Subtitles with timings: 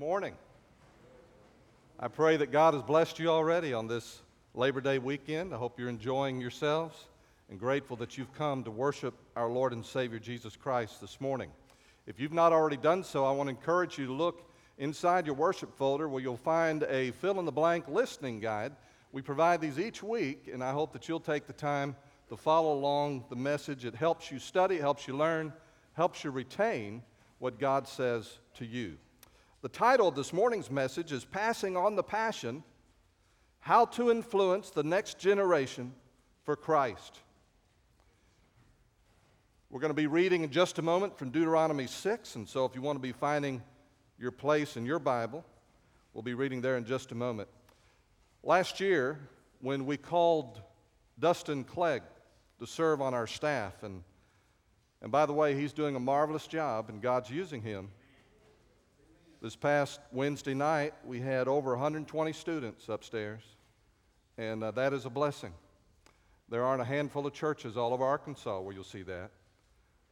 [0.00, 0.32] morning.
[1.98, 4.22] I pray that God has blessed you already on this
[4.54, 5.52] Labor Day weekend.
[5.52, 6.96] I hope you're enjoying yourselves
[7.50, 11.50] and grateful that you've come to worship our Lord and Savior Jesus Christ this morning.
[12.06, 15.34] If you've not already done so, I want to encourage you to look inside your
[15.34, 18.72] worship folder where you'll find a fill in the blank listening guide.
[19.12, 21.94] We provide these each week, and I hope that you'll take the time
[22.30, 23.84] to follow along the message.
[23.84, 25.52] It helps you study, helps you learn,
[25.92, 27.02] helps you retain
[27.38, 28.96] what God says to you.
[29.62, 32.64] The title of this morning's message is Passing on the Passion
[33.58, 35.92] How to Influence the Next Generation
[36.44, 37.18] for Christ.
[39.68, 42.74] We're going to be reading in just a moment from Deuteronomy 6, and so if
[42.74, 43.62] you want to be finding
[44.18, 45.44] your place in your Bible,
[46.14, 47.50] we'll be reading there in just a moment.
[48.42, 49.20] Last year,
[49.60, 50.62] when we called
[51.18, 52.00] Dustin Clegg
[52.60, 54.04] to serve on our staff, and,
[55.02, 57.90] and by the way, he's doing a marvelous job, and God's using him.
[59.42, 63.40] This past Wednesday night, we had over 120 students upstairs,
[64.36, 65.54] and uh, that is a blessing.
[66.50, 69.30] There aren't a handful of churches all over Arkansas where you'll see that,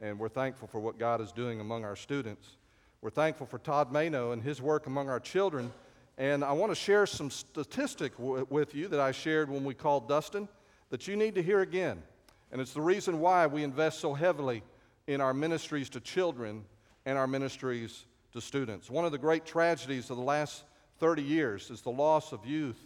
[0.00, 2.56] and we're thankful for what God is doing among our students.
[3.02, 5.72] We're thankful for Todd Mano and his work among our children,
[6.16, 9.74] and I want to share some statistic w- with you that I shared when we
[9.74, 10.48] called Dustin
[10.88, 12.02] that you need to hear again.
[12.50, 14.62] And it's the reason why we invest so heavily
[15.06, 16.64] in our ministries to children
[17.04, 18.90] and our ministries to students.
[18.90, 20.64] One of the great tragedies of the last
[20.98, 22.78] 30 years is the loss of youth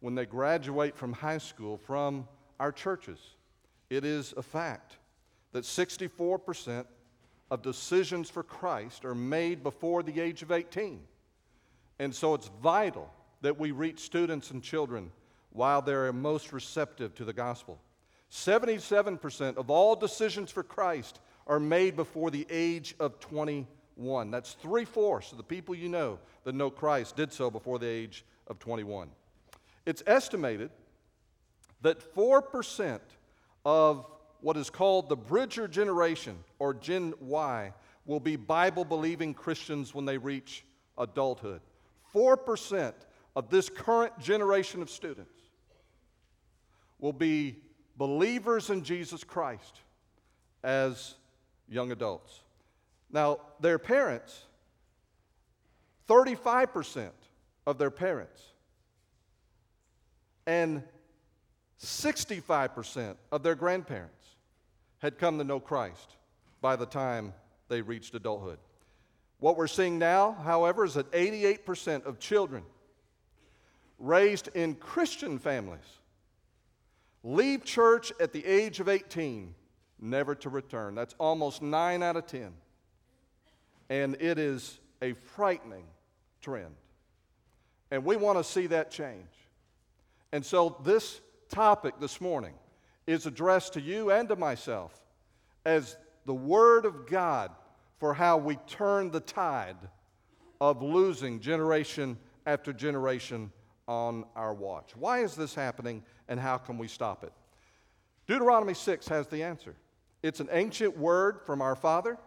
[0.00, 2.26] when they graduate from high school from
[2.60, 3.18] our churches.
[3.90, 4.96] It is a fact
[5.52, 6.84] that 64%
[7.50, 11.00] of decisions for Christ are made before the age of 18.
[11.98, 13.10] And so it's vital
[13.42, 15.10] that we reach students and children
[15.50, 17.80] while they're most receptive to the gospel.
[18.30, 24.30] 77% of all decisions for Christ are made before the age of 20 1.
[24.30, 27.86] That's three fourths of the people you know that know Christ did so before the
[27.86, 29.08] age of 21.
[29.84, 30.70] It's estimated
[31.82, 33.00] that 4%
[33.64, 34.06] of
[34.40, 37.72] what is called the Bridger generation, or Gen Y,
[38.04, 40.64] will be Bible believing Christians when they reach
[40.98, 41.60] adulthood.
[42.14, 42.92] 4%
[43.34, 45.32] of this current generation of students
[46.98, 47.56] will be
[47.96, 49.80] believers in Jesus Christ
[50.62, 51.14] as
[51.68, 52.40] young adults.
[53.10, 54.44] Now, their parents,
[56.08, 57.10] 35%
[57.66, 58.42] of their parents,
[60.46, 60.82] and
[61.80, 64.12] 65% of their grandparents
[64.98, 66.16] had come to know Christ
[66.60, 67.32] by the time
[67.68, 68.58] they reached adulthood.
[69.38, 72.62] What we're seeing now, however, is that 88% of children
[73.98, 76.00] raised in Christian families
[77.22, 79.54] leave church at the age of 18,
[80.00, 80.94] never to return.
[80.94, 82.52] That's almost 9 out of 10
[83.88, 85.84] and it is a frightening
[86.40, 86.74] trend.
[87.90, 89.28] And we want to see that change.
[90.32, 92.54] And so, this topic this morning
[93.06, 95.00] is addressed to you and to myself
[95.64, 97.52] as the Word of God
[97.98, 99.76] for how we turn the tide
[100.60, 103.52] of losing generation after generation
[103.88, 104.96] on our watch.
[104.96, 107.32] Why is this happening and how can we stop it?
[108.26, 109.76] Deuteronomy 6 has the answer.
[110.22, 112.18] It's an ancient word from our Father.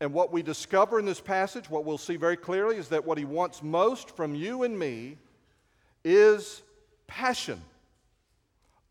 [0.00, 3.16] And what we discover in this passage, what we'll see very clearly, is that what
[3.16, 5.18] he wants most from you and me
[6.04, 6.62] is
[7.06, 7.60] passion,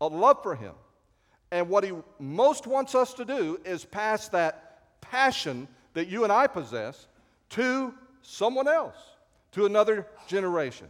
[0.00, 0.72] a love for him.
[1.50, 6.32] And what he most wants us to do is pass that passion that you and
[6.32, 7.06] I possess
[7.50, 8.96] to someone else,
[9.52, 10.88] to another generation.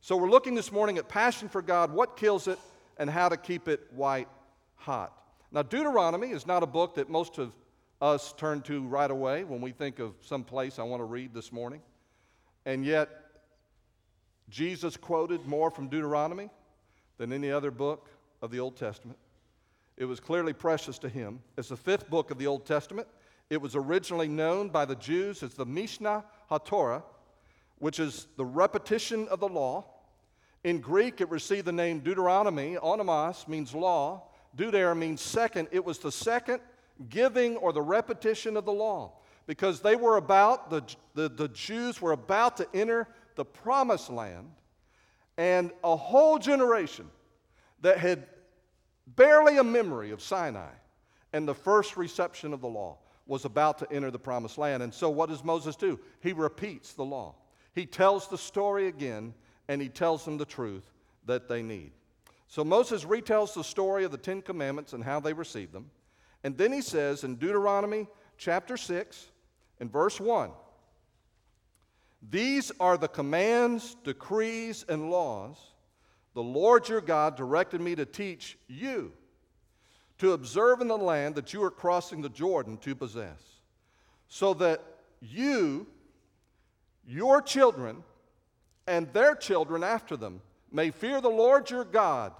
[0.00, 2.58] So we're looking this morning at passion for God, what kills it,
[2.96, 4.28] and how to keep it white
[4.76, 5.12] hot.
[5.50, 7.52] Now, Deuteronomy is not a book that most of
[8.00, 11.34] us turn to right away when we think of some place I want to read
[11.34, 11.80] this morning.
[12.64, 13.08] And yet,
[14.48, 16.50] Jesus quoted more from Deuteronomy
[17.18, 18.08] than any other book
[18.40, 19.18] of the Old Testament.
[19.96, 21.40] It was clearly precious to him.
[21.56, 23.08] It's the fifth book of the Old Testament.
[23.50, 27.02] It was originally known by the Jews as the Mishnah HaTorah,
[27.78, 29.84] which is the repetition of the law.
[30.62, 32.76] In Greek, it received the name Deuteronomy.
[32.76, 34.22] Onomos means law.
[34.56, 35.68] Deuter means second.
[35.72, 36.60] It was the second
[37.08, 39.12] giving or the repetition of the law
[39.46, 40.82] because they were about, the,
[41.14, 44.50] the, the Jews were about to enter the promised land,
[45.36, 47.06] and a whole generation
[47.80, 48.26] that had
[49.06, 50.70] barely a memory of Sinai
[51.32, 54.82] and the first reception of the law was about to enter the promised land.
[54.82, 55.98] And so, what does Moses do?
[56.20, 57.34] He repeats the law.
[57.74, 59.34] He tells the story again,
[59.68, 60.90] and he tells them the truth
[61.26, 61.92] that they need.
[62.48, 65.90] So, Moses retells the story of the Ten Commandments and how they received them.
[66.48, 68.06] And then he says in Deuteronomy
[68.38, 69.26] chapter 6
[69.80, 70.50] and verse 1
[72.30, 75.58] These are the commands, decrees, and laws
[76.32, 79.12] the Lord your God directed me to teach you
[80.16, 83.60] to observe in the land that you are crossing the Jordan to possess,
[84.26, 84.80] so that
[85.20, 85.86] you,
[87.06, 88.02] your children,
[88.86, 90.40] and their children after them
[90.72, 92.32] may fear the Lord your God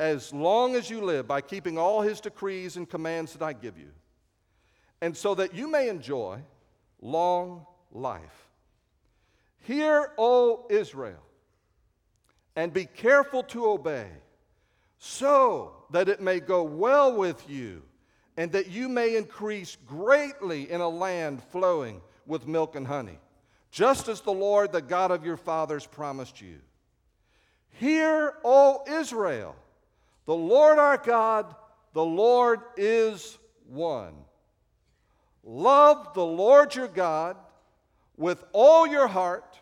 [0.00, 3.76] as long as you live by keeping all his decrees and commands that I give
[3.76, 3.90] you,
[5.00, 6.40] and so that you may enjoy
[7.00, 8.48] long life.
[9.62, 11.22] Hear, O Israel,
[12.56, 14.08] and be careful to obey,
[14.98, 17.82] so that it may go well with you,
[18.36, 23.18] and that you may increase greatly in a land flowing with milk and honey,
[23.70, 26.58] just as the Lord, the God of your fathers, promised you.
[27.70, 29.54] Hear, O Israel,
[30.28, 31.56] the Lord our God,
[31.94, 34.12] the Lord is one.
[35.42, 37.38] Love the Lord your God
[38.18, 39.58] with all your heart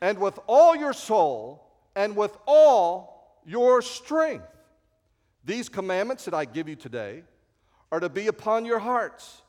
[0.00, 4.46] and with all your soul and with all your strength.
[5.44, 7.22] These commandments that I give you today
[7.92, 9.42] are to be upon your hearts.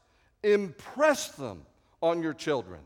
[0.43, 1.61] Impress them
[2.01, 2.81] on your children.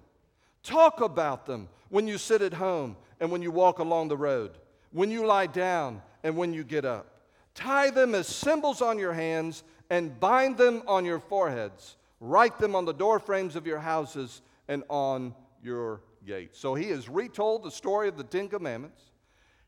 [0.61, 4.51] Talk about them when you sit at home and when you walk along the road,
[4.91, 7.09] when you lie down and when you get up.
[7.55, 11.97] Tie them as symbols on your hands and bind them on your foreheads.
[12.19, 16.59] Write them on the doorframes of your houses and on your gates.
[16.59, 19.01] So he has retold the story of the Ten Commandments.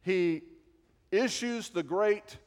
[0.01, 0.43] He
[1.11, 2.37] issues the great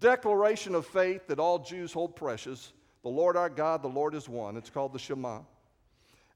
[0.00, 2.72] declaration of faith that all Jews hold precious
[3.02, 4.56] the Lord our God, the Lord is one.
[4.56, 5.40] It's called the Shema.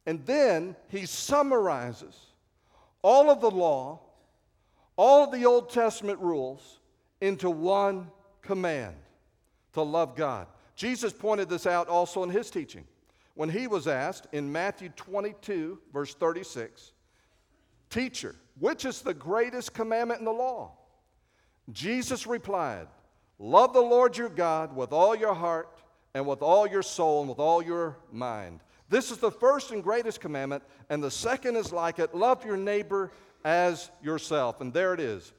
[0.06, 2.16] And then he summarizes
[3.02, 4.00] all of the law,
[4.96, 6.80] all of the Old Testament rules
[7.20, 8.10] into one
[8.42, 8.94] command
[9.72, 10.46] to love God.
[10.74, 12.84] Jesus pointed this out also in his teaching
[13.34, 16.92] when he was asked in Matthew 22, verse 36,
[17.88, 20.72] Teacher, which is the greatest commandment in the law?
[21.72, 22.88] Jesus replied,
[23.38, 25.80] Love the Lord your God with all your heart
[26.14, 28.60] and with all your soul and with all your mind.
[28.88, 32.56] This is the first and greatest commandment, and the second is like it love your
[32.56, 33.10] neighbor
[33.44, 34.60] as yourself.
[34.60, 35.32] And there it is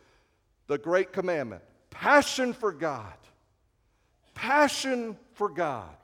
[0.68, 1.62] the great commandment
[1.94, 3.14] passion for God.
[4.34, 5.96] Passion for God.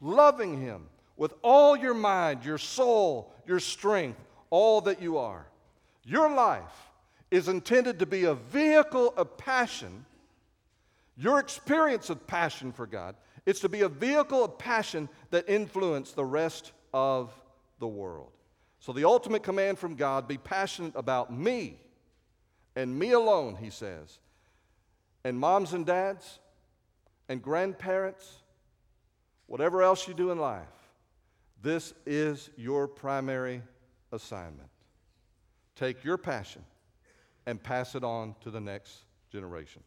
[0.00, 0.86] Loving Him
[1.16, 4.18] with all your mind, your soul, your strength,
[4.50, 5.46] all that you are.
[6.04, 6.90] Your life
[7.30, 10.04] is intended to be a vehicle of passion.
[11.16, 13.14] Your experience of passion for God
[13.46, 17.32] is to be a vehicle of passion that influence the rest of
[17.78, 18.30] the world.
[18.80, 21.78] So the ultimate command from God be passionate about me
[22.76, 24.18] and me alone, he says.
[25.24, 26.38] And moms and dads
[27.28, 28.42] and grandparents,
[29.46, 30.68] whatever else you do in life,
[31.62, 33.62] this is your primary
[34.12, 34.68] assignment.
[35.76, 36.62] Take your passion
[37.46, 39.82] and pass it on to the next generation.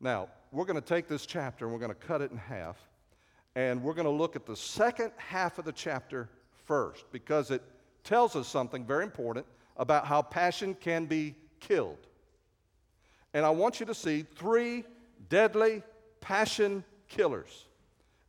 [0.00, 2.76] Now, we're going to take this chapter and we're going to cut it in half,
[3.56, 6.28] and we're going to look at the second half of the chapter
[6.66, 7.62] first because it
[8.04, 12.07] tells us something very important about how passion can be killed.
[13.38, 14.82] And I want you to see three
[15.28, 15.84] deadly
[16.20, 17.66] passion killers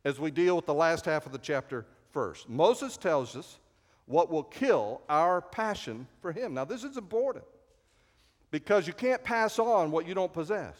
[0.04, 2.48] as we deal with the last half of the chapter first.
[2.48, 3.58] Moses tells us
[4.06, 6.54] what will kill our passion for Him.
[6.54, 7.44] Now, this is important
[8.52, 10.76] because you can't pass on what you don't possess.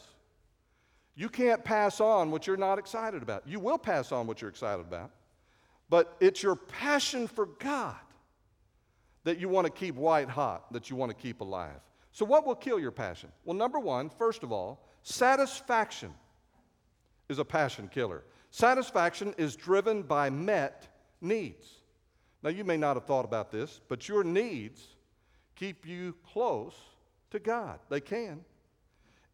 [1.16, 3.43] You can't pass on what you're not excited about.
[3.49, 5.11] You will pass on what you're excited about,
[5.88, 7.97] but it's your passion for God
[9.25, 11.81] that you want to keep white hot, that you want to keep alive.
[12.12, 13.31] So, what will kill your passion?
[13.45, 16.12] Well, number one, first of all, satisfaction
[17.29, 18.25] is a passion killer.
[18.50, 20.88] Satisfaction is driven by met
[21.21, 21.81] needs.
[22.43, 24.97] Now, you may not have thought about this, but your needs
[25.55, 26.75] keep you close
[27.31, 27.79] to God.
[27.88, 28.45] They can.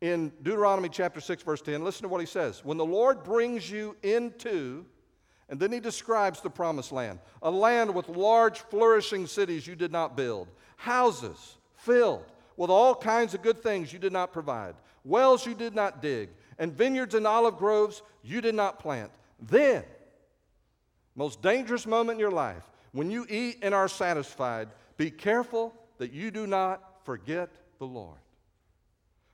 [0.02, 2.62] In Deuteronomy chapter 6, verse 10, listen to what he says.
[2.62, 4.84] When the Lord brings you into,
[5.48, 9.92] and then he describes the promised land, a land with large, flourishing cities you did
[9.92, 12.24] not build, houses filled
[12.56, 16.30] with all kinds of good things you did not provide, wells you did not dig,
[16.58, 19.10] and vineyards and olive groves you did not plant.
[19.40, 19.84] Then
[21.14, 26.12] most dangerous moment in your life, when you eat and are satisfied, be careful that
[26.12, 28.18] you do not forget the Lord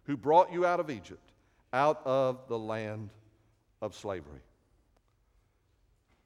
[0.04, 1.32] who brought you out of Egypt,
[1.72, 3.10] out of the land
[3.80, 4.40] of slavery.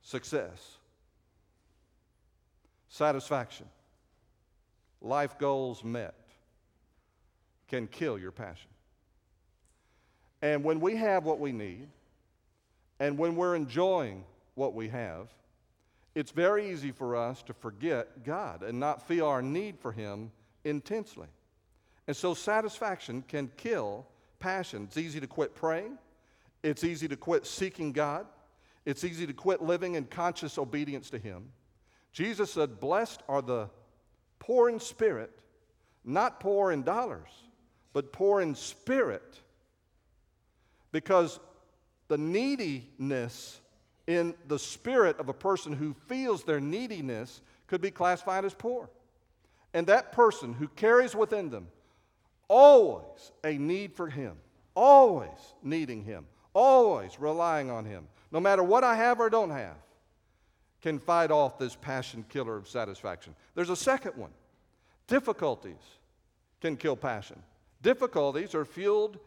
[0.02, 0.78] Success,
[2.88, 3.66] satisfaction,
[5.00, 6.14] life goals met
[7.68, 8.70] can kill your passion.
[10.42, 11.88] And when we have what we need,
[13.00, 15.28] and when we're enjoying what we have,
[16.14, 20.30] it's very easy for us to forget God and not feel our need for Him
[20.64, 21.28] intensely.
[22.06, 24.06] And so satisfaction can kill
[24.38, 24.84] passion.
[24.84, 25.98] It's easy to quit praying,
[26.62, 28.26] it's easy to quit seeking God,
[28.84, 31.50] it's easy to quit living in conscious obedience to Him.
[32.12, 33.68] Jesus said, Blessed are the
[34.38, 35.30] poor in spirit,
[36.04, 37.28] not poor in dollars,
[37.92, 39.40] but poor in spirit.
[40.92, 41.40] Because
[42.08, 43.60] the neediness
[44.06, 48.88] in the spirit of a person who feels their neediness could be classified as poor.
[49.74, 51.68] And that person who carries within them
[52.48, 54.36] always a need for Him,
[54.74, 59.76] always needing Him, always relying on Him, no matter what I have or don't have,
[60.82, 63.34] can fight off this passion killer of satisfaction.
[63.54, 64.30] There's a second one
[65.08, 65.74] difficulties
[66.60, 67.40] can kill passion.
[67.82, 69.18] Difficulties are fueled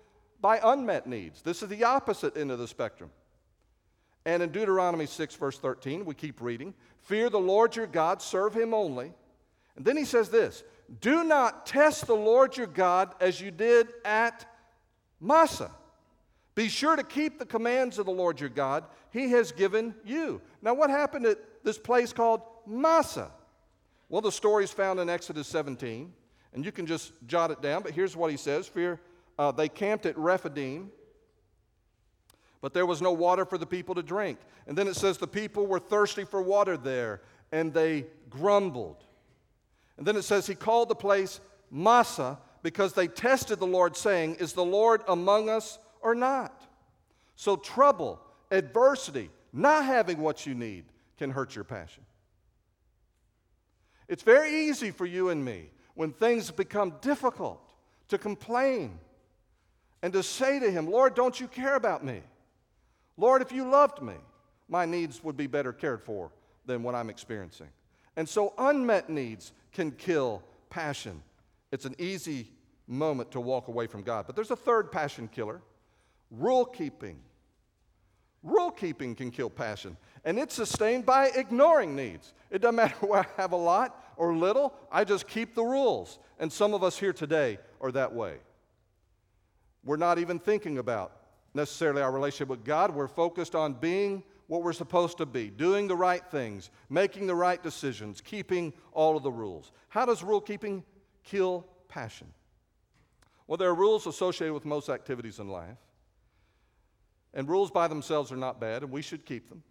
[0.42, 1.42] by unmet needs.
[1.42, 3.12] This is the opposite end of the spectrum.
[4.26, 8.54] And in Deuteronomy 6, verse 13, we keep reading Fear the Lord your God, serve
[8.54, 9.14] him only.
[9.76, 10.64] And then he says this
[11.02, 14.46] Do not test the Lord your God as you did at
[15.20, 15.72] Massah.
[16.56, 20.42] Be sure to keep the commands of the Lord your God, he has given you.
[20.62, 23.32] Now, what happened at this place called Massah?
[24.10, 26.12] Well, the story is found in Exodus 17,
[26.54, 29.00] and you can just jot it down, but here's what he says Fear,
[29.38, 30.92] uh, they camped at Rephidim
[32.62, 34.40] but there was no water for the people to drink.
[34.68, 39.04] And then it says the people were thirsty for water there, and they grumbled.
[39.98, 41.40] And then it says he called the place
[41.72, 46.66] Massah because they tested the Lord, saying, Is the Lord among us or not?
[47.36, 48.20] So trouble,
[48.52, 50.86] adversity, not having what you need
[51.18, 52.04] can hurt your passion.
[54.10, 57.60] It's very easy for you and me when things become difficult
[58.08, 58.98] to complain
[60.02, 62.22] and to say to Him, Lord, don't you care about me?
[63.18, 64.14] Lord, if you loved me,
[64.70, 66.32] my needs would be better cared for
[66.66, 67.68] than what I'm experiencing.
[68.16, 71.22] And so, unmet needs can kill passion.
[71.70, 72.48] It's an easy
[72.88, 74.26] moment to walk away from God.
[74.26, 75.60] But there's a third passion killer
[76.32, 77.20] rule keeping.
[78.42, 82.34] Rule keeping can kill passion, and it's sustained by ignoring needs.
[82.50, 86.20] It doesn't matter whether I have a lot or little, I just keep the rules.
[86.40, 88.36] And some of us here today are that way.
[89.86, 91.14] We're not even thinking about
[91.54, 92.94] necessarily our relationship with God.
[92.94, 97.36] We're focused on being what we're supposed to be, doing the right things, making the
[97.36, 99.72] right decisions, keeping all of the rules.
[99.88, 100.84] How does rule keeping
[101.24, 102.28] kill passion?
[103.48, 105.78] Well, there are rules associated with most activities in life.
[107.34, 109.64] And rules by themselves are not bad, and we should keep them.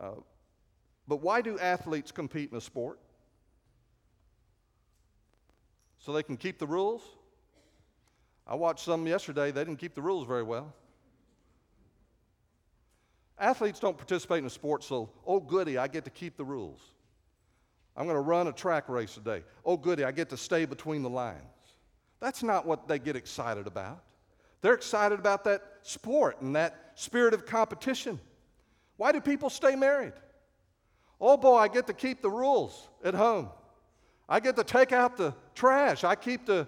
[0.00, 0.10] Uh,
[1.06, 2.98] but why do athletes compete in a sport?
[6.04, 7.02] So they can keep the rules?
[8.46, 10.74] I watched some yesterday, they didn't keep the rules very well.
[13.38, 16.80] Athletes don't participate in a sport, so, oh, goody, I get to keep the rules.
[17.96, 19.44] I'm going to run a track race today.
[19.64, 21.38] Oh, goody, I get to stay between the lines.
[22.20, 24.02] That's not what they get excited about.
[24.60, 28.18] They're excited about that sport and that spirit of competition.
[28.96, 30.12] Why do people stay married?
[31.20, 33.50] Oh, boy, I get to keep the rules at home.
[34.28, 36.04] I get to take out the trash.
[36.04, 36.66] I keep the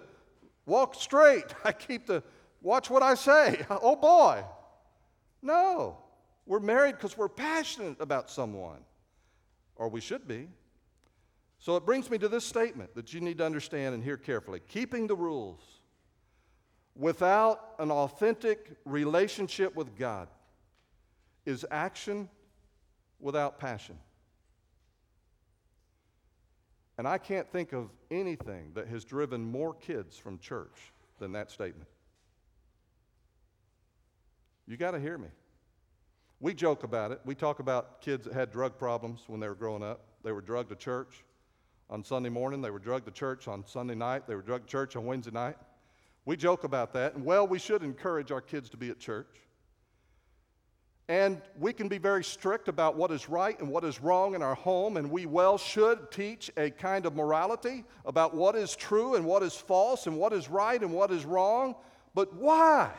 [0.65, 1.45] walk straight.
[1.63, 2.23] I keep the,
[2.61, 3.65] watch what I say.
[3.69, 4.43] Oh boy.
[5.41, 5.97] No.
[6.45, 8.79] We're married because we're passionate about someone,
[9.75, 10.47] or we should be.
[11.57, 14.61] So it brings me to this statement that you need to understand and hear carefully.
[14.67, 15.61] Keeping the rules
[16.95, 20.27] without an authentic relationship with God
[21.45, 22.29] is action
[23.19, 23.97] without passion.
[26.97, 31.51] And I can't think of anything that has driven more kids from church than that
[31.51, 31.89] statement.
[34.67, 35.27] You got to hear me.
[36.39, 37.21] We joke about it.
[37.25, 40.01] We talk about kids that had drug problems when they were growing up.
[40.23, 41.23] They were drugged to church
[41.89, 44.71] on Sunday morning, they were drugged to church on Sunday night, they were drugged to
[44.71, 45.55] church on Wednesday night.
[46.25, 47.13] We joke about that.
[47.13, 49.27] And well, we should encourage our kids to be at church.
[51.07, 54.41] And we can be very strict about what is right and what is wrong in
[54.41, 59.13] our home, and we well should teach a kind of morality about what is true
[59.13, 61.75] and what is false and what is right and what is wrong.
[62.15, 62.91] But why?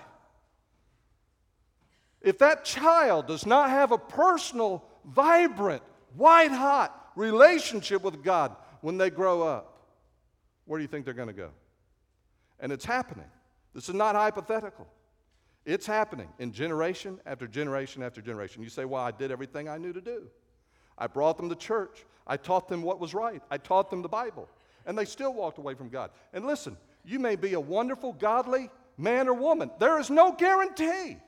[2.21, 5.83] If that child does not have a personal, vibrant,
[6.15, 9.83] white hot relationship with God when they grow up,
[10.65, 11.51] where do you think they're going to go?
[12.61, 13.27] And it's happening.
[13.75, 14.87] This is not hypothetical.
[15.67, 18.63] It's happening in generation after generation after generation.
[18.63, 20.29] You say, Well, I did everything I knew to do.
[20.97, 22.07] I brought them to church.
[22.27, 23.43] I taught them what was right.
[23.51, 24.49] I taught them the Bible.
[24.87, 26.11] And they still walked away from God.
[26.33, 29.71] And listen, you may be a wonderful, godly man or woman.
[29.81, 31.19] There is no guarantee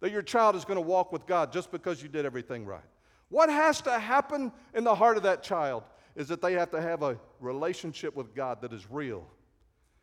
[0.00, 2.82] that your child is going to walk with God just because you did everything right.
[3.28, 5.84] What has to happen in the heart of that child
[6.16, 9.24] is that they have to have a relationship with God that is real.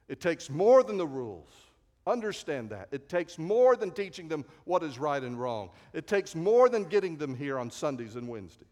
[0.07, 1.51] It takes more than the rules.
[2.07, 2.89] Understand that.
[2.91, 5.71] It takes more than teaching them what is right and wrong.
[5.91, 8.67] It takes more than getting them here on Sundays and Wednesdays.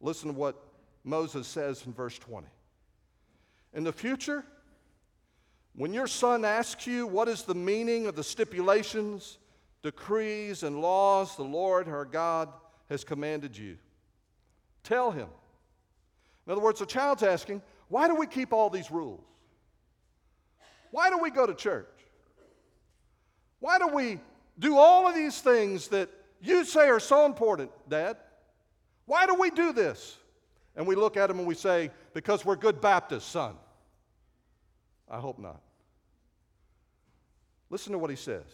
[0.00, 0.62] Listen to what
[1.02, 2.46] Moses says in verse 20.
[3.72, 4.44] In the future,
[5.74, 9.38] when your son asks you what is the meaning of the stipulations,
[9.82, 12.48] decrees, and laws the Lord our God
[12.88, 13.76] has commanded you,
[14.84, 15.28] tell him.
[16.46, 19.24] In other words, the child's asking, Why do we keep all these rules?
[20.92, 21.88] Why do we go to church?
[23.64, 24.20] Why do we
[24.58, 26.10] do all of these things that
[26.42, 28.18] you say are so important, Dad?
[29.06, 30.18] Why do we do this?
[30.76, 33.54] And we look at him and we say, Because we're good Baptists, son.
[35.10, 35.62] I hope not.
[37.70, 38.44] Listen to what he says.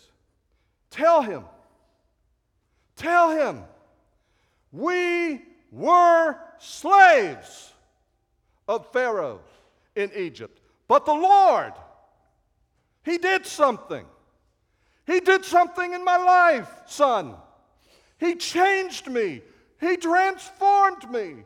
[0.90, 1.42] Tell him,
[2.94, 3.64] tell him,
[4.70, 7.72] we were slaves
[8.68, 9.40] of Pharaoh
[9.96, 10.60] in Egypt.
[10.86, 11.72] But the Lord,
[13.02, 14.06] He did something.
[15.10, 17.34] He did something in my life, son.
[18.18, 19.42] He changed me,
[19.80, 21.42] He transformed me.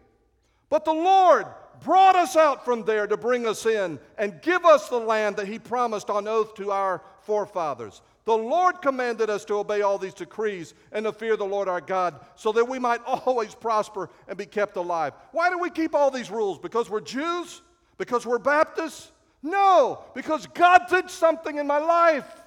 [0.69, 1.47] But the Lord
[1.83, 5.49] brought us out from there to bring us in and give us the land that
[5.49, 8.03] He promised on oath to our forefathers.
[8.27, 11.81] The Lord commanded us to obey all these decrees and to fear the Lord our
[11.81, 15.15] God so that we might always prosper and be kept alive.
[15.33, 16.59] Why do we keep all these rules?
[16.59, 17.63] Because we're Jews?
[17.97, 19.11] Because we're Baptists?
[19.43, 22.44] No, because God did something in my life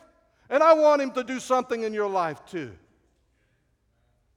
[0.50, 2.72] and I want Him to do something in your life too.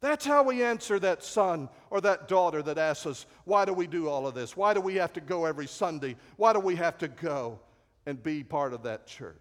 [0.01, 3.87] That's how we answer that son or that daughter that asks us, Why do we
[3.87, 4.57] do all of this?
[4.57, 6.17] Why do we have to go every Sunday?
[6.37, 7.61] Why do we have to go
[8.07, 9.37] and be part of that church?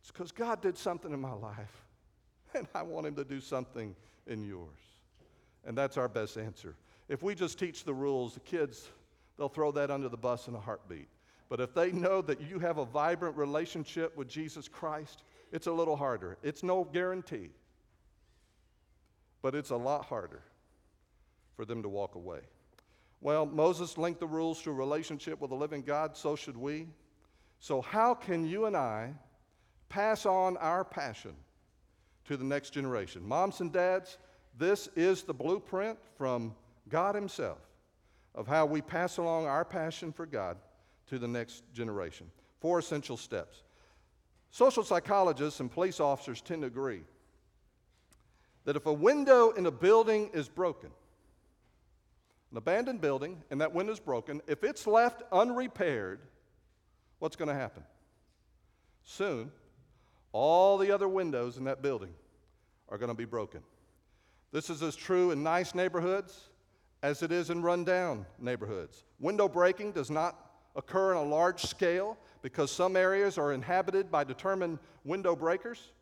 [0.00, 1.84] It's because God did something in my life,
[2.54, 4.68] and I want Him to do something in yours.
[5.64, 6.76] And that's our best answer.
[7.08, 8.88] If we just teach the rules, the kids,
[9.36, 11.08] they'll throw that under the bus in a heartbeat.
[11.52, 15.72] But if they know that you have a vibrant relationship with Jesus Christ, it's a
[15.72, 16.38] little harder.
[16.42, 17.50] It's no guarantee
[19.42, 20.42] but it's a lot harder
[21.56, 22.38] for them to walk away.
[23.20, 26.86] Well, Moses linked the rules to a relationship with a living God, so should we.
[27.58, 29.12] So, how can you and I
[29.88, 31.34] pass on our passion
[32.24, 33.26] to the next generation?
[33.26, 34.18] Moms and dads,
[34.56, 36.54] this is the blueprint from
[36.88, 37.58] God Himself
[38.34, 40.56] of how we pass along our passion for God
[41.08, 42.30] to the next generation.
[42.60, 43.62] Four essential steps.
[44.50, 47.02] Social psychologists and police officers tend to agree
[48.64, 50.90] that if a window in a building is broken,
[52.50, 56.20] an abandoned building, and that window is broken, if it's left unrepaired,
[57.18, 57.82] what's going to happen?
[59.04, 59.50] Soon,
[60.32, 62.12] all the other windows in that building
[62.88, 63.62] are going to be broken.
[64.52, 66.50] This is as true in nice neighborhoods
[67.02, 69.04] as it is in rundown neighborhoods.
[69.18, 74.24] Window breaking does not occur on a large scale because some areas are inhabited by
[74.24, 75.92] determined window breakers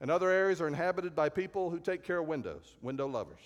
[0.00, 3.40] and other areas are inhabited by people who take care of windows, window lovers.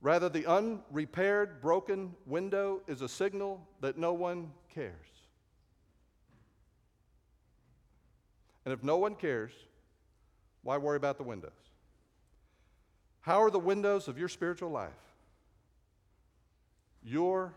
[0.00, 4.94] Rather, the unrepaired, broken window is a signal that no one cares.
[8.64, 9.52] And if no one cares,
[10.62, 11.50] why worry about the windows?
[13.20, 14.90] How are the windows of your spiritual life?
[17.04, 17.52] Your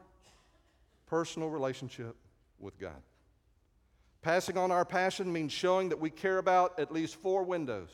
[1.06, 2.16] personal relationship
[2.60, 3.02] with God.
[4.22, 7.90] Passing on our passion means showing that we care about at least four windows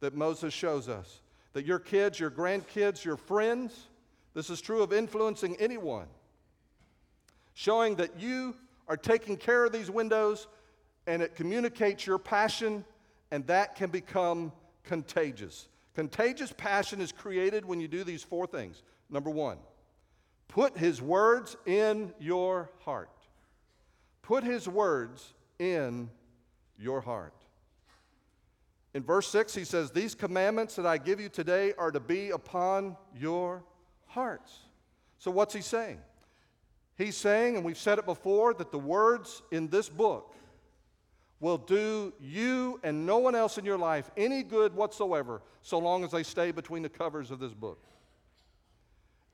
[0.00, 1.22] that Moses shows us.
[1.54, 3.86] That your kids, your grandkids, your friends,
[4.34, 6.06] this is true of influencing anyone.
[7.54, 8.56] Showing that you
[8.88, 10.48] are taking care of these windows
[11.06, 12.84] and it communicates your passion,
[13.30, 14.52] and that can become
[14.84, 15.68] contagious.
[15.94, 18.82] Contagious passion is created when you do these four things.
[19.10, 19.58] Number one,
[20.48, 23.10] put his words in your heart.
[24.22, 26.10] Put his words in
[26.78, 27.34] your heart.
[28.94, 32.30] In verse 6, he says, These commandments that I give you today are to be
[32.30, 33.64] upon your
[34.06, 34.60] hearts.
[35.18, 35.98] So, what's he saying?
[36.96, 40.34] He's saying, and we've said it before, that the words in this book
[41.40, 46.04] will do you and no one else in your life any good whatsoever so long
[46.04, 47.84] as they stay between the covers of this book.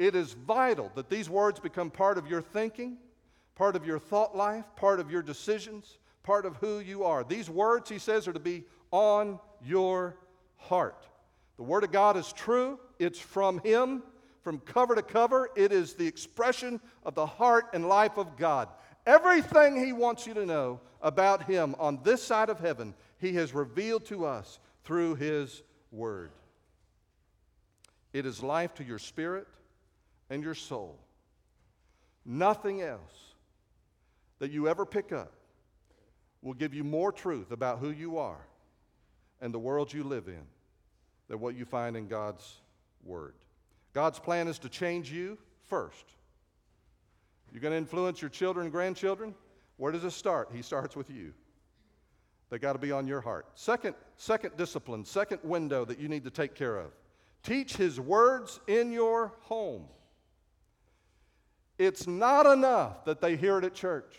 [0.00, 2.96] It is vital that these words become part of your thinking,
[3.54, 7.22] part of your thought life, part of your decisions, part of who you are.
[7.22, 10.16] These words, he says, are to be on your
[10.56, 11.06] heart.
[11.58, 14.02] The Word of God is true, it's from Him.
[14.40, 18.70] From cover to cover, it is the expression of the heart and life of God.
[19.04, 23.52] Everything He wants you to know about Him on this side of heaven, He has
[23.52, 26.30] revealed to us through His Word.
[28.14, 29.46] It is life to your spirit
[30.30, 30.98] and your soul.
[32.24, 33.34] Nothing else
[34.38, 35.32] that you ever pick up
[36.42, 38.46] will give you more truth about who you are
[39.40, 40.42] and the world you live in
[41.28, 42.60] than what you find in God's
[43.04, 43.34] Word.
[43.92, 46.04] God's plan is to change you first.
[47.52, 49.34] You're going to influence your children and grandchildren?
[49.76, 50.50] Where does it start?
[50.54, 51.32] He starts with you.
[52.50, 53.46] They got to be on your heart.
[53.54, 56.90] Second, second discipline, second window that you need to take care of.
[57.42, 59.86] Teach his words in your home.
[61.80, 64.14] It's not enough that they hear it at church.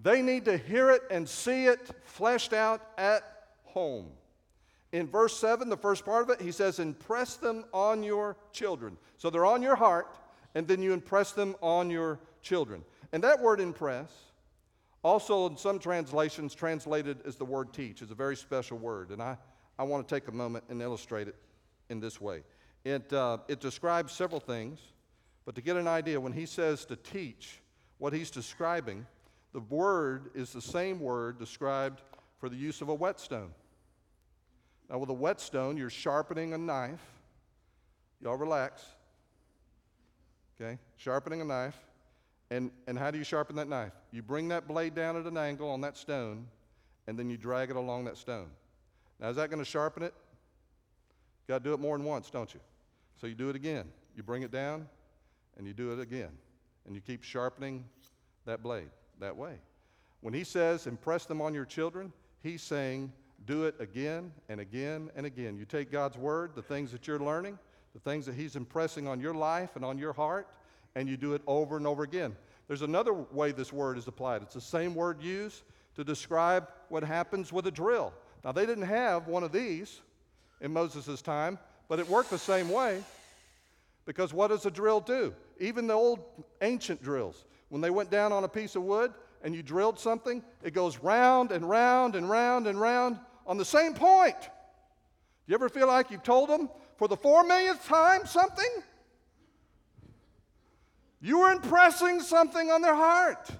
[0.00, 3.24] They need to hear it and see it fleshed out at
[3.64, 4.06] home.
[4.92, 8.96] In verse 7, the first part of it, he says, Impress them on your children.
[9.16, 10.16] So they're on your heart,
[10.54, 12.84] and then you impress them on your children.
[13.12, 14.08] And that word impress,
[15.02, 19.10] also in some translations translated as the word teach, is a very special word.
[19.10, 19.36] And I,
[19.76, 21.34] I want to take a moment and illustrate it
[21.88, 22.44] in this way.
[22.84, 24.78] It, uh, it describes several things,
[25.48, 27.62] but to get an idea, when he says to teach,
[27.96, 29.06] what he's describing,
[29.54, 32.02] the word is the same word described
[32.38, 33.52] for the use of a whetstone.
[34.90, 37.00] Now, with a whetstone, you're sharpening a knife.
[38.20, 38.84] Y'all relax.
[40.60, 40.78] Okay?
[40.98, 41.78] Sharpening a knife.
[42.50, 43.94] And, and how do you sharpen that knife?
[44.12, 46.46] You bring that blade down at an angle on that stone,
[47.06, 48.48] and then you drag it along that stone.
[49.18, 50.12] Now, is that going to sharpen it?
[51.46, 52.60] You got to do it more than once, don't you?
[53.18, 53.86] So you do it again.
[54.14, 54.86] You bring it down,
[55.58, 56.30] and you do it again.
[56.86, 57.84] And you keep sharpening
[58.46, 58.88] that blade
[59.20, 59.54] that way.
[60.20, 63.12] When he says, impress them on your children, he's saying,
[63.44, 65.56] do it again and again and again.
[65.56, 67.58] You take God's word, the things that you're learning,
[67.94, 70.48] the things that he's impressing on your life and on your heart,
[70.94, 72.36] and you do it over and over again.
[72.66, 74.42] There's another way this word is applied.
[74.42, 75.62] It's the same word used
[75.94, 78.12] to describe what happens with a drill.
[78.44, 80.00] Now, they didn't have one of these
[80.60, 83.02] in Moses' time, but it worked the same way.
[84.08, 85.34] Because what does a drill do?
[85.60, 86.20] Even the old
[86.62, 89.12] ancient drills, when they went down on a piece of wood
[89.44, 93.66] and you drilled something, it goes round and round and round and round on the
[93.66, 94.34] same point.
[95.46, 98.70] You ever feel like you've told them for the four millionth time something?
[101.20, 103.50] You were impressing something on their heart.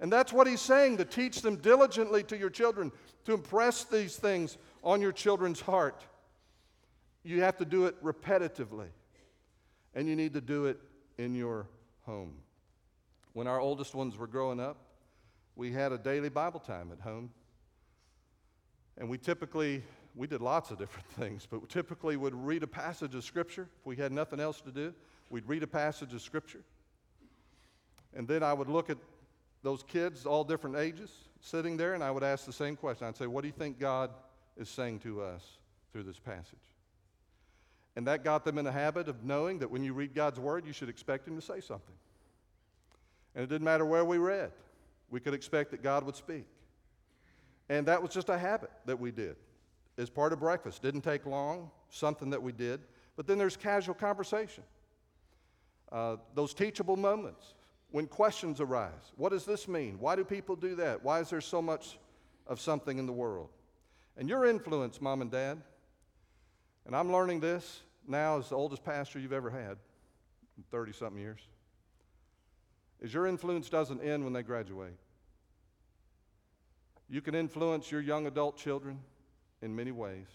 [0.00, 2.90] And that's what he's saying to teach them diligently to your children,
[3.26, 6.06] to impress these things on your children's heart.
[7.22, 8.86] You have to do it repetitively,
[9.94, 10.78] and you need to do it
[11.18, 11.68] in your
[12.02, 12.34] home.
[13.32, 14.76] When our oldest ones were growing up,
[15.56, 17.30] we had a daily Bible time at home.
[18.98, 19.82] And we typically,
[20.14, 23.68] we did lots of different things, but we typically would read a passage of Scripture.
[23.80, 24.94] If we had nothing else to do,
[25.30, 26.62] we'd read a passage of Scripture.
[28.14, 28.98] And then I would look at
[29.62, 33.06] those kids, all different ages, sitting there, and I would ask the same question.
[33.06, 34.10] I'd say, What do you think God
[34.56, 35.42] is saying to us
[35.92, 36.73] through this passage?
[37.96, 40.66] And that got them in a habit of knowing that when you read God's Word,
[40.66, 41.94] you should expect Him to say something.
[43.34, 44.52] And it didn't matter where we read,
[45.10, 46.46] we could expect that God would speak.
[47.68, 49.36] And that was just a habit that we did
[49.96, 50.82] as part of breakfast.
[50.82, 52.80] Didn't take long, something that we did.
[53.16, 54.64] But then there's casual conversation.
[55.90, 57.54] Uh, those teachable moments
[57.90, 59.12] when questions arise.
[59.16, 59.98] What does this mean?
[60.00, 61.04] Why do people do that?
[61.04, 61.98] Why is there so much
[62.46, 63.48] of something in the world?
[64.16, 65.62] And your influence, mom and dad,
[66.86, 69.78] and I'm learning this now as the oldest pastor you've ever had,
[70.70, 71.40] 30 something years
[73.04, 74.96] is your influence doesn't end when they graduate.
[77.08, 78.98] You can influence your young adult children
[79.60, 80.26] in many ways.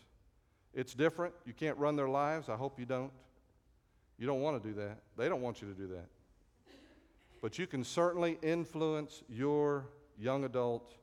[0.75, 1.33] It's different.
[1.45, 2.47] You can't run their lives.
[2.47, 3.11] I hope you don't.
[4.19, 4.99] You don't want to do that.
[5.17, 6.05] They don't want you to do that.
[7.41, 9.87] But you can certainly influence your
[10.19, 10.93] young adult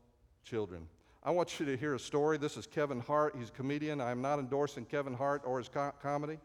[0.45, 0.87] children.
[1.27, 2.39] I want you to hear a story.
[2.39, 3.35] This is Kevin Hart.
[3.37, 4.01] He's a comedian.
[4.01, 6.39] I'm not endorsing Kevin Hart or his co- comedy.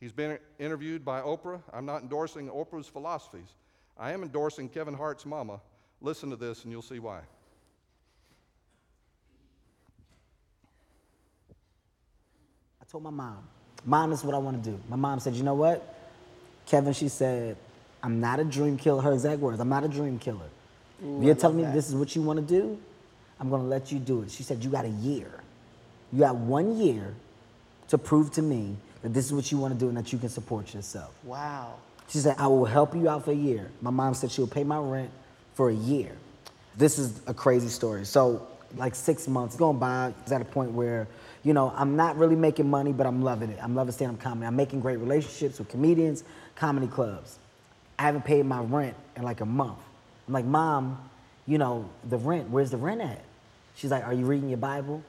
[0.00, 1.60] He's been interviewed by Oprah.
[1.70, 3.52] I'm not endorsing Oprah's philosophies.
[3.98, 5.60] I am endorsing Kevin Hart's mama.
[6.00, 7.20] Listen to this and you'll see why.
[12.80, 13.46] I told my mom,
[13.84, 14.80] Mom, this is what I want to do.
[14.88, 15.94] My mom said, You know what?
[16.64, 17.56] Kevin, she said,
[18.02, 19.02] I'm not a dream killer.
[19.02, 20.48] Her exact words, I'm not a dream killer.
[21.04, 21.74] Ooh, you're telling me that.
[21.74, 22.78] this is what you want to do,
[23.40, 24.30] I'm going to let you do it.
[24.30, 25.30] She said, You got a year.
[26.12, 27.14] You got one year
[27.88, 30.18] to prove to me that this is what you want to do and that you
[30.18, 31.12] can support yourself.
[31.24, 31.74] Wow.
[32.08, 33.70] She said, I will help you out for a year.
[33.80, 35.10] My mom said she'll pay my rent
[35.54, 36.12] for a year.
[36.76, 38.04] This is a crazy story.
[38.04, 38.46] So,
[38.76, 41.08] like six months going by, it's at a point where,
[41.42, 43.58] you know, I'm not really making money, but I'm loving it.
[43.62, 44.46] I'm loving stand up comedy.
[44.46, 47.38] I'm making great relationships with comedians, comedy clubs.
[47.98, 49.78] I haven't paid my rent in like a month.
[50.26, 50.98] I'm like, Mom,
[51.46, 53.22] you know, the rent, where's the rent at?
[53.76, 55.02] She's like, Are you reading your Bible?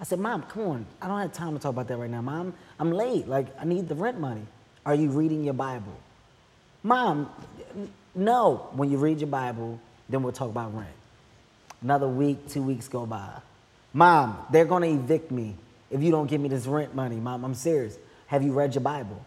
[0.00, 0.86] I said, Mom, come on.
[1.00, 2.54] I don't have time to talk about that right now, Mom.
[2.80, 3.28] I'm late.
[3.28, 4.42] Like, I need the rent money.
[4.84, 5.92] Are you reading your Bible?
[6.82, 7.30] Mom,
[8.14, 8.68] no.
[8.72, 10.88] When you read your Bible, then we'll talk about rent.
[11.82, 13.30] Another week, two weeks go by.
[13.92, 15.54] Mom, they're gonna evict me
[15.90, 17.16] if you don't give me this rent money.
[17.16, 17.96] Mom, I'm serious.
[18.26, 19.22] Have you read your Bible?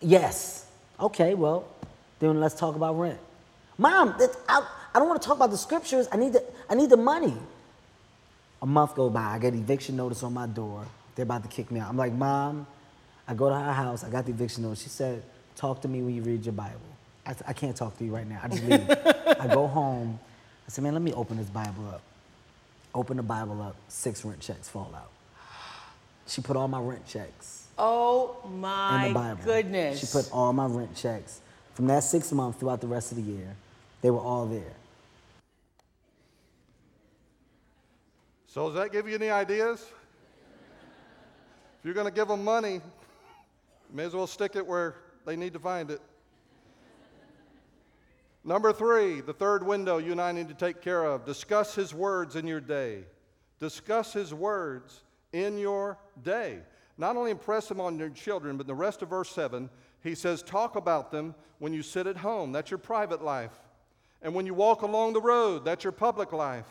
[0.00, 0.66] Yes.
[0.98, 1.68] Okay, well,
[2.18, 3.18] then let's talk about rent.
[3.76, 4.16] Mom,
[4.48, 4.66] I,
[4.98, 6.08] I don't want to talk about the scriptures.
[6.10, 7.32] I need the, I need the money.
[8.60, 9.22] A month go by.
[9.22, 10.84] I get eviction notice on my door.
[11.14, 11.88] They're about to kick me out.
[11.88, 12.66] I'm like, Mom,
[13.28, 14.02] I go to her house.
[14.02, 14.82] I got the eviction notice.
[14.82, 15.22] She said,
[15.54, 16.80] Talk to me when you read your Bible.
[17.24, 18.40] I, I can't talk to you right now.
[18.42, 18.90] I just leave.
[18.90, 20.18] I go home.
[20.66, 22.00] I said, Man, let me open this Bible up.
[22.92, 23.76] Open the Bible up.
[23.86, 25.10] Six rent checks fall out.
[26.26, 29.44] She put all my rent checks Oh in my the Bible.
[29.44, 30.00] goodness.
[30.00, 31.40] She put all my rent checks
[31.74, 33.54] from that six months throughout the rest of the year.
[34.02, 34.72] They were all there.
[38.58, 39.80] So, does that give you any ideas?
[41.78, 42.80] If you're going to give them money,
[43.92, 46.00] may as well stick it where they need to find it.
[48.42, 51.94] Number three, the third window you and I need to take care of discuss his
[51.94, 53.04] words in your day.
[53.60, 56.58] Discuss his words in your day.
[56.96, 59.70] Not only impress them on your children, but in the rest of verse 7,
[60.02, 62.50] he says, Talk about them when you sit at home.
[62.50, 63.56] That's your private life.
[64.20, 66.66] And when you walk along the road, that's your public life.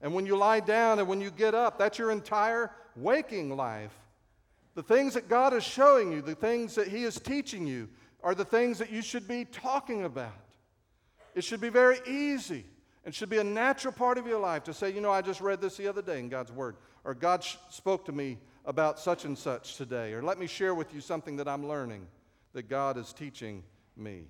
[0.00, 3.92] And when you lie down and when you get up, that's your entire waking life.
[4.74, 7.88] The things that God is showing you, the things that He is teaching you,
[8.22, 10.32] are the things that you should be talking about.
[11.34, 12.64] It should be very easy
[13.04, 15.40] and should be a natural part of your life to say, you know, I just
[15.40, 18.98] read this the other day in God's Word, or God sh- spoke to me about
[18.98, 22.06] such and such today, or let me share with you something that I'm learning
[22.52, 23.62] that God is teaching
[23.96, 24.24] me.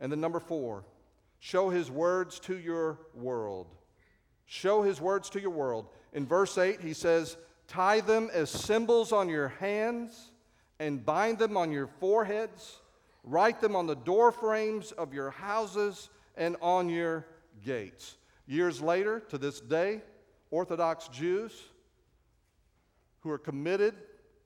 [0.00, 0.84] And then number four,
[1.38, 3.68] show His words to your world.
[4.46, 5.86] Show His words to your world.
[6.12, 7.36] In verse 8, He says,
[7.68, 10.32] Tie them as symbols on your hands
[10.78, 12.80] and bind them on your foreheads.
[13.24, 17.26] Write them on the door frames of your houses and on your
[17.64, 18.16] gates.
[18.46, 20.02] Years later, to this day,
[20.50, 21.52] Orthodox Jews
[23.20, 23.94] who are committed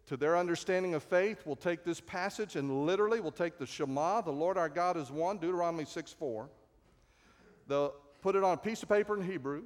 [0.06, 4.20] to their understanding of faith will take this passage and literally will take the Shema,
[4.20, 6.48] the Lord our God is one, Deuteronomy 6 4.
[7.66, 9.64] They'll put it on a piece of paper in Hebrew,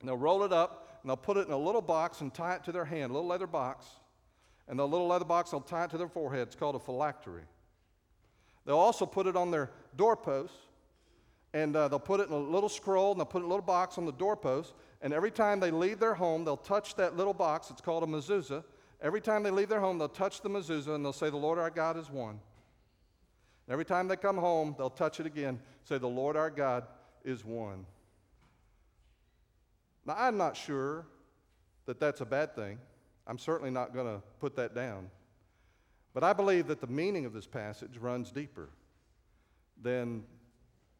[0.00, 2.56] and they'll roll it up, and they'll put it in a little box and tie
[2.56, 3.86] it to their hand, a little leather box.
[4.68, 6.42] And the little leather box, they'll tie it to their forehead.
[6.42, 7.42] It's called a phylactery.
[8.64, 10.56] They'll also put it on their doorposts,
[11.52, 13.98] and uh, they'll put it in a little scroll, and they'll put a little box
[13.98, 14.74] on the doorpost.
[15.02, 17.70] And every time they leave their home, they'll touch that little box.
[17.70, 18.62] It's called a mezuzah.
[19.02, 21.58] Every time they leave their home, they'll touch the mezuzah, and they'll say, The Lord
[21.58, 22.38] our God is one.
[23.66, 26.84] And every time they come home, they'll touch it again, say, The Lord our God
[27.24, 27.86] is one.
[30.06, 31.06] Now, I'm not sure
[31.86, 32.78] that that's a bad thing.
[33.26, 35.10] I'm certainly not going to put that down.
[36.12, 38.70] But I believe that the meaning of this passage runs deeper
[39.80, 40.24] than,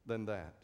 [0.07, 0.55] than that.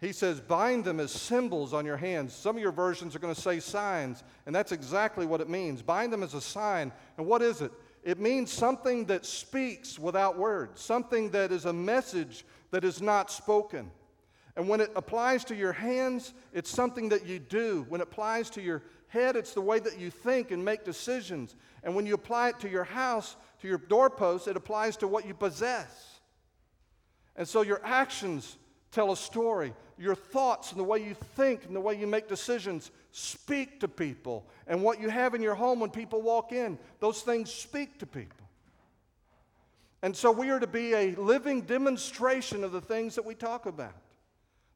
[0.00, 2.32] He says, bind them as symbols on your hands.
[2.32, 5.82] Some of your versions are going to say signs, and that's exactly what it means.
[5.82, 6.90] Bind them as a sign.
[7.18, 7.70] And what is it?
[8.02, 13.30] It means something that speaks without words, something that is a message that is not
[13.30, 13.90] spoken.
[14.56, 17.86] And when it applies to your hands, it's something that you do.
[17.88, 21.54] When it applies to your head, it's the way that you think and make decisions.
[21.82, 25.26] And when you apply it to your house, to your doorpost, it applies to what
[25.26, 26.20] you possess.
[27.36, 28.56] And so your actions
[28.90, 29.72] tell a story.
[29.98, 33.88] Your thoughts and the way you think and the way you make decisions speak to
[33.88, 34.46] people.
[34.66, 38.06] And what you have in your home when people walk in, those things speak to
[38.06, 38.36] people.
[40.02, 43.66] And so we are to be a living demonstration of the things that we talk
[43.66, 43.94] about,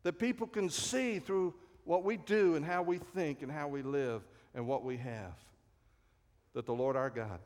[0.04, 3.82] that people can see through what we do and how we think and how we
[3.82, 4.22] live
[4.54, 5.34] and what we have.
[6.52, 7.40] That the Lord our God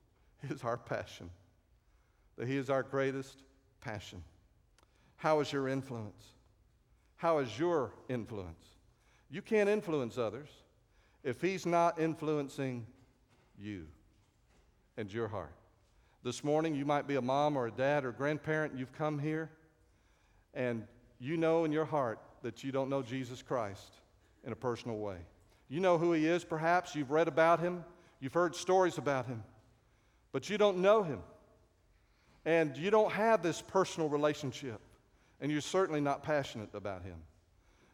[0.50, 1.30] is our passion,
[2.36, 3.42] that He is our greatest
[3.80, 4.22] passion.
[5.16, 6.24] How is your influence?
[7.16, 8.66] How is your influence?
[9.30, 10.48] You can't influence others
[11.22, 12.86] if He's not influencing
[13.58, 13.86] you
[14.96, 15.54] and your heart.
[16.22, 19.50] This morning, you might be a mom or a dad or grandparent, you've come here,
[20.52, 20.86] and
[21.20, 23.92] you know in your heart that you don't know Jesus Christ
[24.44, 25.18] in a personal way.
[25.68, 26.96] You know who He is, perhaps.
[26.96, 27.84] You've read about Him,
[28.18, 29.44] you've heard stories about Him,
[30.32, 31.20] but you don't know Him.
[32.44, 34.80] And you don't have this personal relationship
[35.40, 37.16] and you're certainly not passionate about him.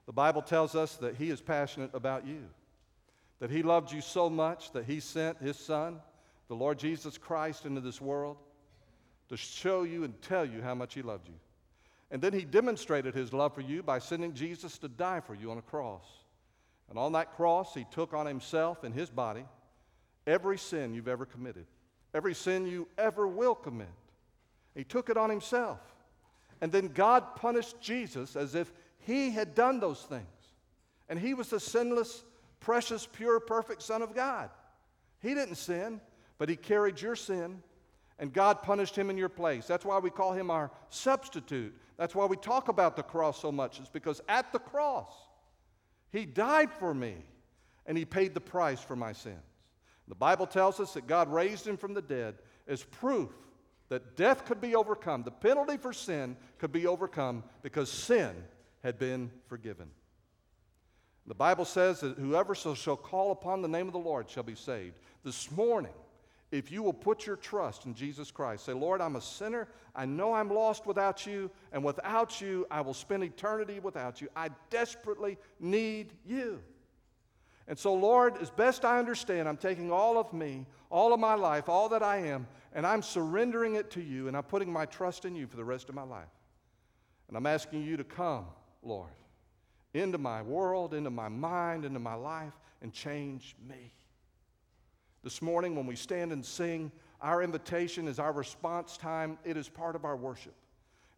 [0.07, 2.43] The Bible tells us that he is passionate about you,
[3.41, 6.01] that he loved you so much that he sent his son,
[6.49, 8.37] the Lord Jesus Christ, into this world
[9.29, 11.35] to show you and tell you how much he loved you.
[12.11, 15.51] And then he demonstrated his love for you by sending Jesus to die for you
[15.51, 16.05] on a cross.
[16.88, 19.45] And on that cross, he took on himself in his body
[20.27, 21.66] every sin you've ever committed,
[22.14, 23.88] every sin you ever will commit.
[24.75, 25.81] He took it on himself.
[26.61, 30.25] And then God punished Jesus as if he had done those things.
[31.09, 32.25] And he was the sinless,
[32.61, 34.51] precious, pure, perfect Son of God.
[35.21, 36.01] He didn't sin,
[36.38, 37.62] but he carried your sin,
[38.18, 39.66] and God punished him in your place.
[39.66, 41.74] That's why we call him our substitute.
[41.96, 45.12] That's why we talk about the cross so much, is because at the cross,
[46.12, 47.16] he died for me,
[47.87, 49.37] and he paid the price for my sins.
[50.09, 52.37] The Bible tells us that God raised him from the dead
[52.68, 53.31] as proof
[53.88, 55.22] that death could be overcome.
[55.22, 58.35] The penalty for sin could be overcome because sin
[58.83, 59.90] had been forgiven.
[61.26, 64.55] The Bible says that whoever shall call upon the name of the Lord shall be
[64.55, 64.94] saved.
[65.24, 65.92] This morning,
[66.53, 69.69] if you will put your trust in Jesus Christ, say, Lord, I'm a sinner.
[69.95, 74.29] I know I'm lost without you, and without you, I will spend eternity without you.
[74.37, 76.61] I desperately need you.
[77.69, 81.35] And so, Lord, as best I understand, I'm taking all of me, all of my
[81.35, 84.87] life, all that I am, and I'm surrendering it to you, and I'm putting my
[84.87, 86.29] trust in you for the rest of my life.
[87.27, 88.47] And I'm asking you to come,
[88.85, 89.11] Lord,
[89.95, 93.93] into my world, into my mind, into my life, and change me.
[95.27, 99.39] This morning, when we stand and sing, our invitation is our response time.
[99.45, 100.55] It is part of our worship.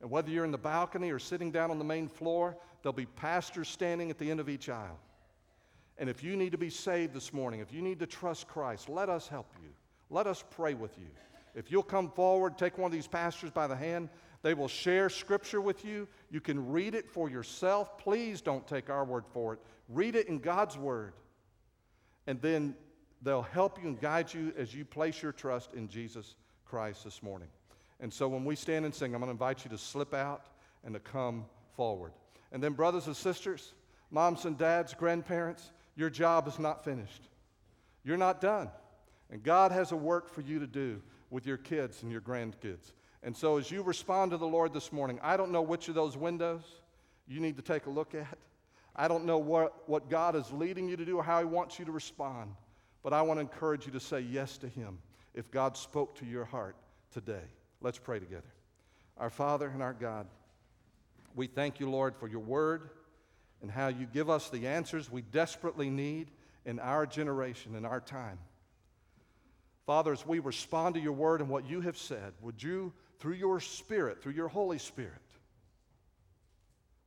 [0.00, 3.04] And whether you're in the balcony or sitting down on the main floor, there'll be
[3.04, 4.98] pastors standing at the end of each aisle.
[5.98, 8.88] And if you need to be saved this morning, if you need to trust Christ,
[8.88, 9.68] let us help you.
[10.08, 11.10] Let us pray with you.
[11.54, 14.08] If you'll come forward, take one of these pastors by the hand,
[14.40, 16.08] they will share scripture with you.
[16.30, 17.98] You can read it for yourself.
[17.98, 19.60] Please don't take our word for it.
[19.86, 21.12] Read it in God's word.
[22.26, 22.74] And then
[23.22, 27.22] they'll help you and guide you as you place your trust in Jesus Christ this
[27.22, 27.48] morning.
[28.00, 30.46] And so when we stand and sing, I'm going to invite you to slip out
[30.84, 32.12] and to come forward.
[32.52, 33.74] And then, brothers and sisters,
[34.10, 37.22] moms and dads, grandparents, your job is not finished.
[38.04, 38.70] You're not done.
[39.30, 42.92] And God has a work for you to do with your kids and your grandkids.
[43.22, 45.94] And so, as you respond to the Lord this morning, I don't know which of
[45.94, 46.62] those windows
[47.26, 48.38] you need to take a look at.
[48.94, 51.78] I don't know what, what God is leading you to do or how He wants
[51.78, 52.52] you to respond.
[53.08, 54.98] But I want to encourage you to say yes to Him
[55.32, 56.76] if God spoke to your heart
[57.10, 57.40] today.
[57.80, 58.52] Let's pray together.
[59.16, 60.26] Our Father and our God,
[61.34, 62.90] we thank you, Lord, for your word
[63.62, 66.30] and how you give us the answers we desperately need
[66.66, 68.38] in our generation, in our time.
[69.86, 73.36] Father, as we respond to your word and what you have said, would you, through
[73.36, 75.14] your Spirit, through your Holy Spirit,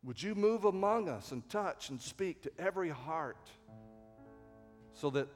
[0.04, 3.52] would you move among us and touch and speak to every heart
[4.96, 5.28] so that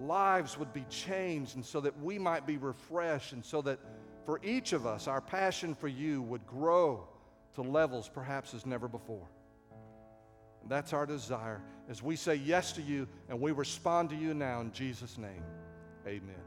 [0.00, 3.78] lives would be changed and so that we might be refreshed and so that
[4.24, 7.06] for each of us, our passion for you would grow
[7.54, 9.28] to levels perhaps as never before.
[10.62, 14.34] And that's our desire as we say yes to you and we respond to you
[14.34, 15.42] now in Jesus' name.
[16.06, 16.45] Amen.